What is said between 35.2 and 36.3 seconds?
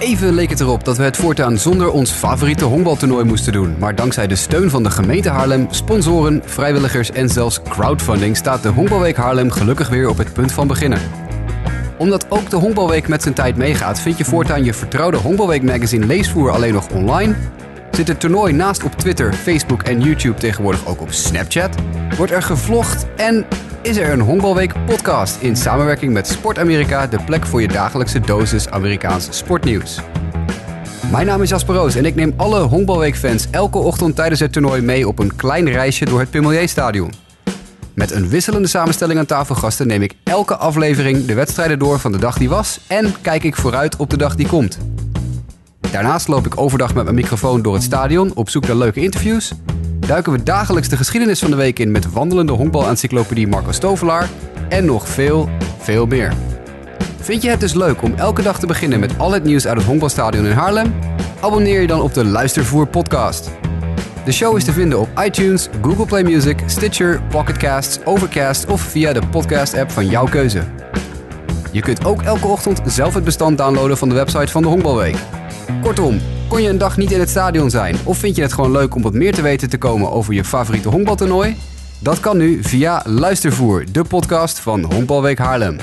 klein reisje door het